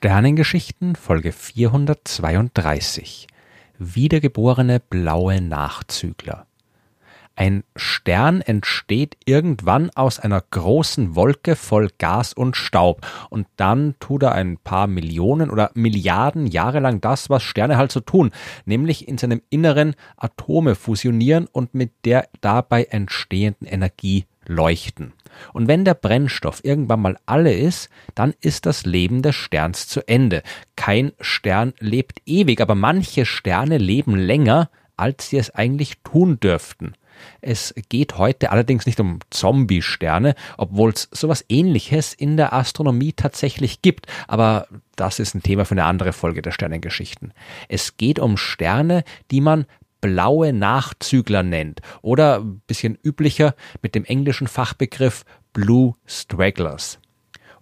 [0.00, 3.26] Sternengeschichten Folge 432
[3.80, 6.46] Wiedergeborene blaue Nachzügler.
[7.34, 13.04] Ein Stern entsteht irgendwann aus einer großen Wolke voll Gas und Staub.
[13.28, 17.90] Und dann tut er ein paar Millionen oder Milliarden Jahre lang das, was Sterne halt
[17.90, 18.30] so tun,
[18.66, 25.12] nämlich in seinem Inneren Atome fusionieren und mit der dabei entstehenden Energie leuchten.
[25.52, 30.06] Und wenn der Brennstoff irgendwann mal alle ist, dann ist das Leben des Sterns zu
[30.08, 30.42] Ende.
[30.74, 36.94] Kein Stern lebt ewig, aber manche Sterne leben länger, als sie es eigentlich tun dürften.
[37.40, 43.82] Es geht heute allerdings nicht um Zombie-Sterne, obwohl es sowas ähnliches in der Astronomie tatsächlich
[43.82, 47.32] gibt, aber das ist ein Thema für eine andere Folge der Sternengeschichten.
[47.68, 49.66] Es geht um Sterne, die man
[50.00, 56.98] blaue Nachzügler nennt oder bisschen üblicher mit dem englischen Fachbegriff Blue Stragglers.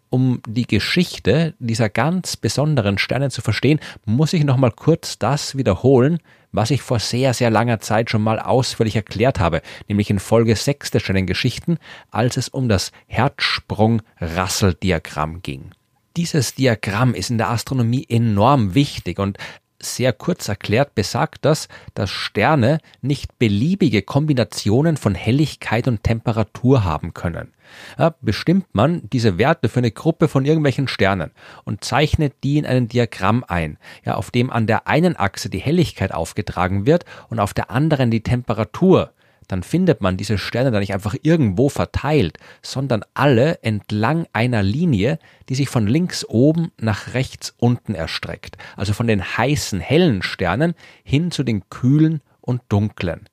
[0.08, 5.56] Um die Geschichte dieser ganz besonderen Sterne zu verstehen, muss ich noch mal kurz das
[5.56, 6.20] wiederholen,
[6.52, 10.54] was ich vor sehr, sehr langer Zeit schon mal ausführlich erklärt habe, nämlich in Folge
[10.54, 11.78] 6 der Sternengeschichten,
[12.10, 15.72] als es um das Herzsprung-Rassel-Diagramm ging.
[16.16, 19.38] Dieses Diagramm ist in der Astronomie enorm wichtig und
[19.80, 27.14] sehr kurz erklärt besagt das, dass Sterne nicht beliebige Kombinationen von Helligkeit und Temperatur haben
[27.14, 27.52] können.
[27.98, 31.32] Ja, bestimmt man diese Werte für eine Gruppe von irgendwelchen Sternen
[31.64, 35.58] und zeichnet die in ein Diagramm ein, ja, auf dem an der einen Achse die
[35.58, 39.12] Helligkeit aufgetragen wird und auf der anderen die Temperatur,
[39.48, 45.18] dann findet man diese Sterne da nicht einfach irgendwo verteilt, sondern alle entlang einer Linie,
[45.48, 48.56] die sich von links oben nach rechts unten erstreckt.
[48.76, 50.74] Also von den heißen, hellen Sternen
[51.04, 53.28] hin zu den kühlen und dunklen.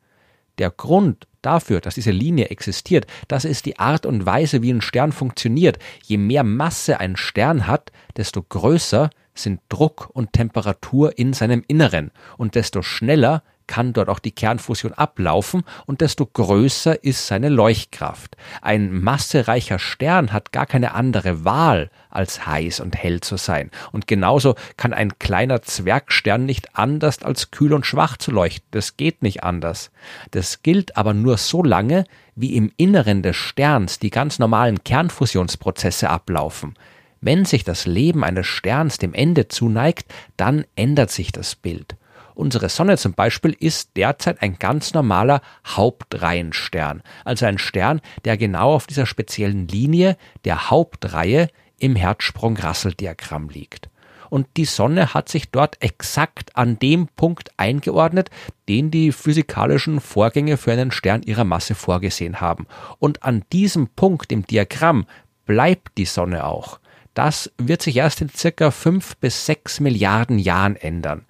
[0.60, 4.82] Der Grund dafür, dass diese Linie existiert, das ist die Art und Weise, wie ein
[4.82, 5.80] Stern funktioniert.
[6.04, 12.12] Je mehr Masse ein Stern hat, desto größer sind Druck und Temperatur in seinem Inneren
[12.38, 18.38] und desto schneller kann dort auch die Kernfusion ablaufen und desto größer ist seine Leuchtkraft.
[18.62, 23.72] Ein massereicher Stern hat gar keine andere Wahl, als heiß und hell zu sein.
[23.92, 28.68] Und genauso kann ein kleiner Zwergstern nicht anders als kühl und schwach zu leuchten.
[28.72, 29.92] Das geht nicht anders.
[30.32, 36.10] Das gilt aber nur so lange, wie im Inneren des Sterns die ganz normalen Kernfusionsprozesse
[36.10, 36.76] ablaufen.
[37.22, 41.96] Wenn sich das Leben eines Sterns dem Ende zuneigt, dann ändert sich das Bild.
[42.36, 48.74] Unsere Sonne zum Beispiel ist derzeit ein ganz normaler Hauptreihenstern, also ein Stern, der genau
[48.74, 53.90] auf dieser speziellen Linie der Hauptreihe im Herzsprung-Rassel-Diagramm liegt.
[54.30, 58.32] Und die Sonne hat sich dort exakt an dem Punkt eingeordnet,
[58.68, 62.66] den die physikalischen Vorgänge für einen Stern ihrer Masse vorgesehen haben.
[62.98, 65.06] Und an diesem Punkt im Diagramm
[65.46, 66.80] bleibt die Sonne auch.
[67.14, 71.26] Das wird sich erst in circa fünf bis sechs Milliarden Jahren ändern.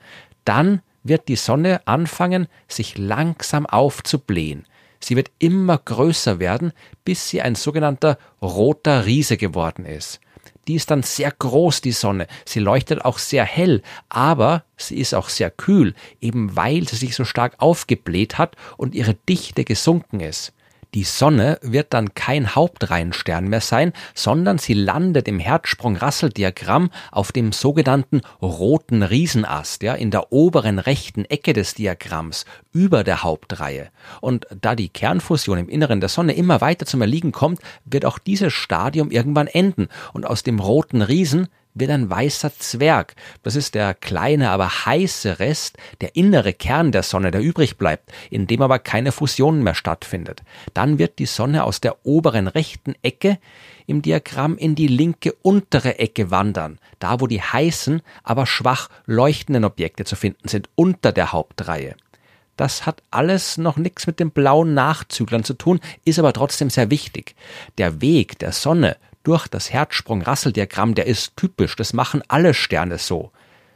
[0.45, 4.65] Dann wird die Sonne anfangen, sich langsam aufzublähen.
[4.99, 6.71] Sie wird immer größer werden,
[7.03, 10.21] bis sie ein sogenannter roter Riese geworden ist.
[10.67, 12.27] Die ist dann sehr groß, die Sonne.
[12.45, 17.15] Sie leuchtet auch sehr hell, aber sie ist auch sehr kühl, eben weil sie sich
[17.15, 20.53] so stark aufgebläht hat und ihre Dichte gesunken ist.
[20.93, 27.51] Die Sonne wird dann kein Hauptreihenstern mehr sein, sondern sie landet im Herzsprung-Rassel-Diagramm auf dem
[27.51, 33.89] sogenannten roten Riesenast, ja, in der oberen rechten Ecke des Diagramms, über der Hauptreihe.
[34.21, 38.19] Und da die Kernfusion im Inneren der Sonne immer weiter zum Erliegen kommt, wird auch
[38.19, 43.15] dieses Stadium irgendwann enden und aus dem roten Riesen wird ein weißer Zwerg.
[43.41, 48.11] Das ist der kleine, aber heiße Rest, der innere Kern der Sonne, der übrig bleibt,
[48.29, 50.43] in dem aber keine Fusion mehr stattfindet.
[50.73, 53.39] Dann wird die Sonne aus der oberen rechten Ecke
[53.85, 59.65] im Diagramm in die linke untere Ecke wandern, da wo die heißen, aber schwach leuchtenden
[59.65, 61.95] Objekte zu finden sind, unter der Hauptreihe.
[62.55, 66.91] Das hat alles noch nichts mit den blauen Nachzüglern zu tun, ist aber trotzdem sehr
[66.91, 67.35] wichtig.
[67.77, 73.31] Der Weg der Sonne durch das Herzsprung-Rassel-Diagramm, der ist typisch, das machen alle Sterne so.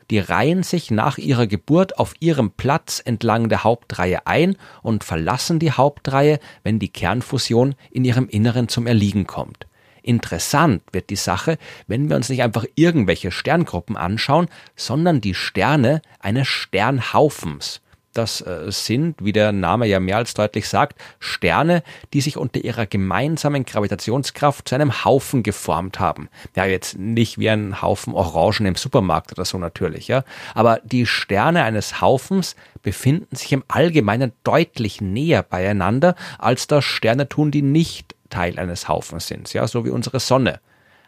[0.10, 5.60] Die reihen sich nach ihrer Geburt auf ihrem Platz entlang der Hauptreihe ein und verlassen
[5.60, 9.68] die Hauptreihe, wenn die Kernfusion in ihrem Inneren zum Erliegen kommt.
[10.02, 11.58] Interessant wird die Sache,
[11.88, 14.48] wenn wir uns nicht einfach irgendwelche Sterngruppen anschauen,
[14.78, 17.82] sondern die Sterne eines Sternhaufens.
[18.18, 21.84] Das äh, sind, wie der Name ja mehr als deutlich sagt, Sterne,
[22.14, 26.28] die sich unter ihrer gemeinsamen Gravitationskraft zu einem Haufen geformt haben.
[26.56, 30.24] Ja, jetzt nicht wie ein Haufen Orangen im Supermarkt oder so natürlich, ja.
[30.56, 37.30] Aber die Sterne eines Haufens befinden sich im Allgemeinen deutlich näher beieinander, als das Sterne
[37.30, 40.60] tun, die nicht Teil eines Haufens sind, ja, so wie unsere Sonne.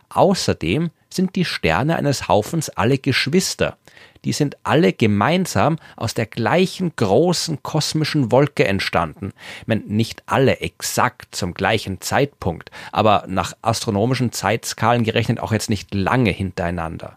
[0.10, 3.78] Außerdem sind die Sterne eines Haufens alle Geschwister.
[4.26, 9.34] Die sind alle gemeinsam aus der gleichen großen kosmischen Wolke entstanden.
[9.62, 15.70] Ich meine, nicht alle exakt zum gleichen Zeitpunkt, aber nach astronomischen Zeitskalen gerechnet auch jetzt
[15.70, 17.16] nicht lange hintereinander.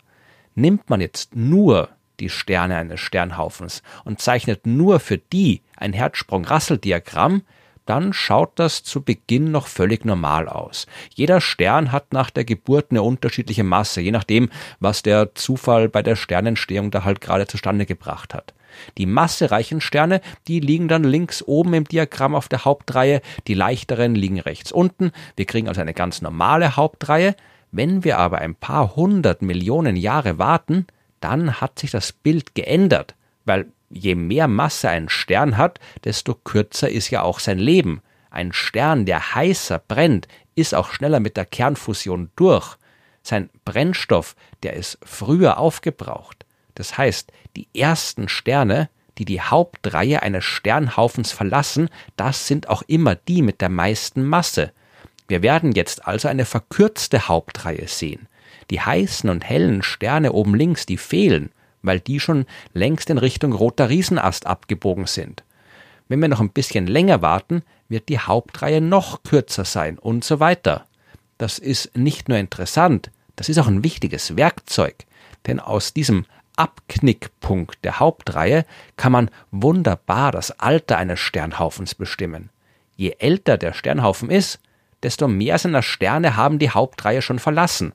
[0.55, 1.89] Nimmt man jetzt nur
[2.21, 7.43] die Sterne eines Sternhaufens und zeichnet nur für die ein Herzsprung-Rassel-Diagramm,
[7.87, 10.87] dann schaut das zu Beginn noch völlig normal aus.
[11.14, 14.50] Jeder Stern hat nach der Geburt eine unterschiedliche Masse, je nachdem,
[14.81, 18.55] was der Zufall bei der Sternentstehung da halt gerade zustande gebracht hat.
[18.99, 24.14] Die massereichen Sterne, die liegen dann links oben im Diagramm auf der Hauptreihe, die leichteren
[24.14, 25.12] liegen rechts unten.
[25.37, 27.34] Wir kriegen also eine ganz normale Hauptreihe.
[27.70, 30.87] Wenn wir aber ein paar hundert Millionen Jahre warten,
[31.20, 33.14] dann hat sich das Bild geändert,
[33.44, 38.03] weil je mehr Masse ein Stern hat, desto kürzer ist ja auch sein Leben.
[38.31, 42.77] Ein Stern, der heißer brennt, ist auch schneller mit der Kernfusion durch.
[43.23, 46.44] Sein Brennstoff, der ist früher aufgebraucht.
[46.75, 53.15] Das heißt, die ersten Sterne, die die Hauptreihe eines Sternhaufens verlassen, das sind auch immer
[53.15, 54.73] die mit der meisten Masse.
[55.29, 58.27] Wir werden jetzt also eine verkürzte Hauptreihe sehen.
[58.71, 61.50] Die heißen und hellen Sterne oben links, die fehlen
[61.82, 65.44] weil die schon längst in Richtung roter Riesenast abgebogen sind.
[66.08, 70.40] Wenn wir noch ein bisschen länger warten, wird die Hauptreihe noch kürzer sein und so
[70.40, 70.87] weiter.
[71.38, 75.05] Das ist nicht nur interessant, das ist auch ein wichtiges Werkzeug,
[75.46, 76.26] denn aus diesem
[76.56, 78.64] Abknickpunkt der Hauptreihe
[78.96, 82.50] kann man wunderbar das Alter eines Sternhaufens bestimmen.
[82.96, 84.61] Je älter der Sternhaufen ist,
[85.02, 87.93] desto mehr seiner Sterne haben die Hauptreihe schon verlassen.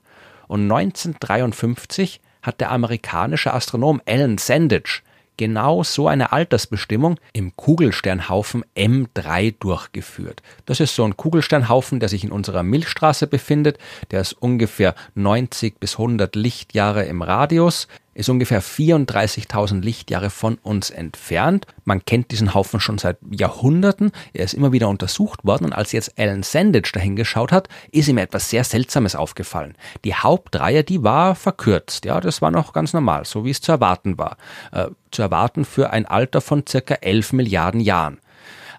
[0.48, 5.02] Und 1953 hat der amerikanische Astronom Alan Sandage
[5.38, 10.42] genau so eine Altersbestimmung im Kugelsternhaufen M3 durchgeführt.
[10.66, 13.78] Das ist so ein Kugelsternhaufen, der sich in unserer Milchstraße befindet.
[14.10, 17.88] Der ist ungefähr 90 bis 100 Lichtjahre im Radius
[18.18, 21.66] ist ungefähr 34.000 Lichtjahre von uns entfernt.
[21.84, 24.10] Man kennt diesen Haufen schon seit Jahrhunderten.
[24.32, 28.08] Er ist immer wieder untersucht worden und als jetzt Alan Sandage dahin geschaut hat, ist
[28.08, 29.76] ihm etwas sehr Seltsames aufgefallen.
[30.04, 32.06] Die Hauptreihe, die war verkürzt.
[32.06, 34.36] Ja, das war noch ganz normal, so wie es zu erwarten war.
[34.72, 38.18] Äh, zu erwarten für ein Alter von circa 11 Milliarden Jahren.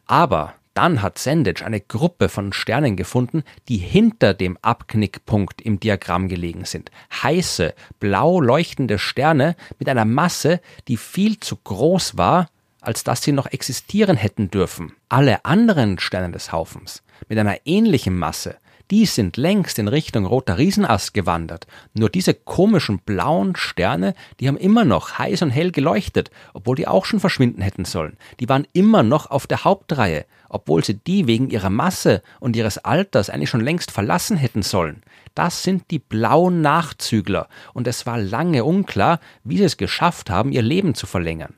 [0.06, 6.30] Aber dann hat Sandage eine Gruppe von Sternen gefunden, die hinter dem Abknickpunkt im Diagramm
[6.30, 6.90] gelegen sind.
[7.22, 12.48] Heiße, blau leuchtende Sterne mit einer Masse, die viel zu groß war,
[12.80, 14.94] als dass sie noch existieren hätten dürfen.
[15.10, 18.56] Alle anderen Sterne des Haufens mit einer ähnlichen Masse
[18.92, 21.68] die sind längst in Richtung roter Riesenast gewandert.
[21.94, 26.88] Nur diese komischen blauen Sterne, die haben immer noch heiß und hell geleuchtet, obwohl die
[26.88, 28.18] auch schon verschwinden hätten sollen.
[28.40, 32.80] Die waren immer noch auf der Hauptreihe, obwohl sie die wegen ihrer Masse und ihres
[32.80, 35.04] Alters eigentlich schon längst verlassen hätten sollen.
[35.36, 40.52] Das sind die blauen Nachzügler, und es war lange unklar, wie sie es geschafft haben,
[40.52, 41.54] ihr Leben zu verlängern.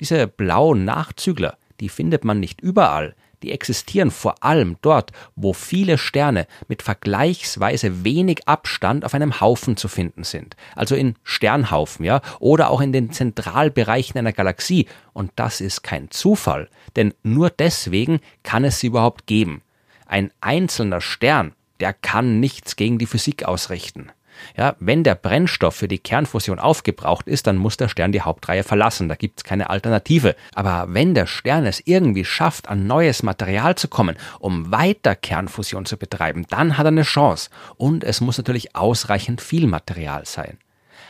[0.00, 5.98] Diese blauen Nachzügler, die findet man nicht überall, die existieren vor allem dort, wo viele
[5.98, 10.56] Sterne mit vergleichsweise wenig Abstand auf einem Haufen zu finden sind.
[10.74, 14.86] Also in Sternhaufen, ja, oder auch in den Zentralbereichen einer Galaxie.
[15.12, 19.62] Und das ist kein Zufall, denn nur deswegen kann es sie überhaupt geben.
[20.06, 24.10] Ein einzelner Stern, der kann nichts gegen die Physik ausrichten.
[24.56, 28.62] Ja, wenn der Brennstoff für die Kernfusion aufgebraucht ist, dann muss der Stern die Hauptreihe
[28.62, 29.08] verlassen.
[29.08, 30.36] Da gibt es keine Alternative.
[30.54, 35.86] Aber wenn der Stern es irgendwie schafft, an neues Material zu kommen, um weiter Kernfusion
[35.86, 37.50] zu betreiben, dann hat er eine Chance.
[37.76, 40.58] Und es muss natürlich ausreichend viel Material sein.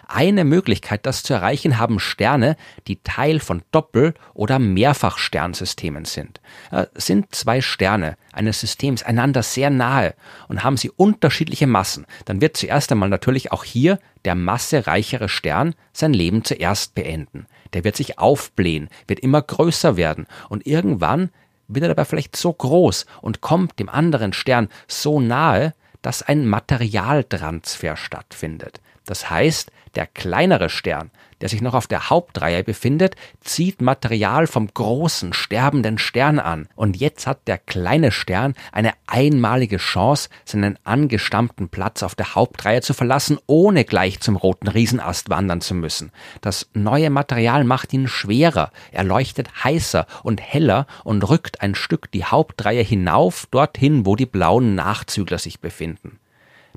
[0.09, 6.41] Eine Möglichkeit, das zu erreichen, haben Sterne, die Teil von Doppel- oder Mehrfachsternsystemen sind.
[6.71, 10.15] Äh, sind zwei Sterne eines Systems einander sehr nahe
[10.47, 15.75] und haben sie unterschiedliche Massen, dann wird zuerst einmal natürlich auch hier der massereichere Stern
[15.93, 17.47] sein Leben zuerst beenden.
[17.73, 21.31] Der wird sich aufblähen, wird immer größer werden und irgendwann
[21.67, 26.47] wird er dabei vielleicht so groß und kommt dem anderen Stern so nahe, dass ein
[26.47, 28.81] Materialtransfer stattfindet.
[29.07, 31.11] Das heißt, der kleinere Stern,
[31.41, 36.69] der sich noch auf der Hauptreihe befindet, zieht Material vom großen, sterbenden Stern an.
[36.77, 42.83] Und jetzt hat der kleine Stern eine einmalige Chance, seinen angestammten Platz auf der Hauptreihe
[42.83, 46.13] zu verlassen, ohne gleich zum roten Riesenast wandern zu müssen.
[46.43, 52.11] Das neue Material macht ihn schwerer, er leuchtet heißer und heller und rückt ein Stück
[52.13, 56.19] die Hauptreihe hinauf dorthin, wo die blauen Nachzügler sich befinden.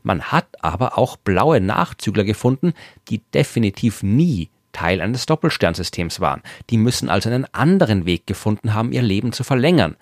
[0.03, 2.73] Man hat aber auch blaue Nachzügler gefunden,
[3.09, 6.41] die definitiv nie Teil eines Doppelsternsystems waren.
[6.69, 9.95] Die müssen also einen anderen Weg gefunden haben, ihr Leben zu verlängern.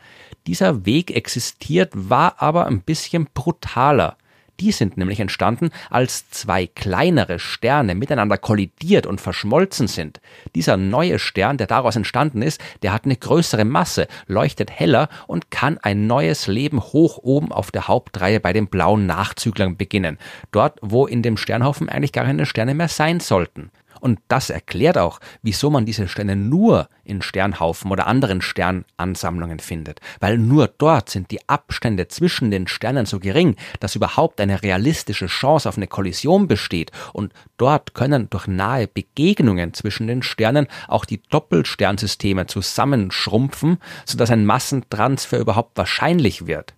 [0.45, 4.17] Dieser Weg existiert, war aber ein bisschen brutaler.
[4.59, 10.19] Die sind nämlich entstanden, als zwei kleinere Sterne miteinander kollidiert und verschmolzen sind.
[10.55, 15.51] Dieser neue Stern, der daraus entstanden ist, der hat eine größere Masse, leuchtet heller und
[15.51, 20.17] kann ein neues Leben hoch oben auf der Hauptreihe bei den blauen Nachzüglern beginnen.
[20.51, 23.69] Dort, wo in dem Sternhaufen eigentlich gar keine Sterne mehr sein sollten.
[24.07, 29.99] Und das erklärt auch, wieso man diese Sterne nur in Sternhaufen oder anderen Sternansammlungen findet.
[30.21, 35.25] Weil nur dort sind die Abstände zwischen den Sternen so gering, dass überhaupt eine realistische
[35.25, 36.91] Chance auf eine Kollision besteht.
[37.11, 44.45] Und dort können durch nahe Begegnungen zwischen den Sternen auch die Doppelsternsysteme zusammenschrumpfen, sodass ein
[44.45, 46.73] Massentransfer überhaupt wahrscheinlich wird.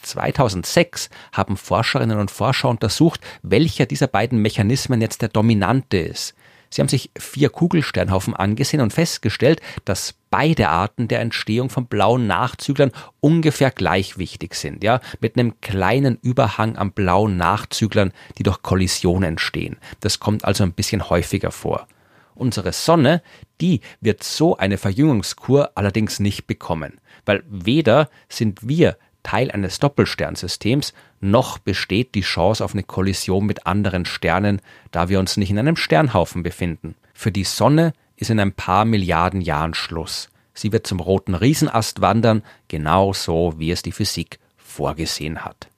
[0.00, 6.34] 2006 haben Forscherinnen und Forscher untersucht, welcher dieser beiden Mechanismen jetzt der dominante ist.
[6.76, 12.26] Sie haben sich vier Kugelsternhaufen angesehen und festgestellt, dass beide Arten der Entstehung von blauen
[12.26, 18.60] Nachzüglern ungefähr gleich wichtig sind, ja, mit einem kleinen Überhang an blauen Nachzüglern, die durch
[18.60, 19.78] Kollision entstehen.
[20.00, 21.86] Das kommt also ein bisschen häufiger vor.
[22.34, 23.22] Unsere Sonne,
[23.62, 30.94] die wird so eine Verjüngungskur allerdings nicht bekommen, weil weder sind wir Teil eines Doppelsternsystems,
[31.20, 35.58] noch besteht die Chance auf eine Kollision mit anderen Sternen, da wir uns nicht in
[35.58, 36.94] einem Sternhaufen befinden.
[37.12, 40.28] Für die Sonne ist in ein paar Milliarden Jahren Schluss.
[40.54, 45.70] Sie wird zum roten Riesenast wandern, genau so wie es die Physik vorgesehen hat.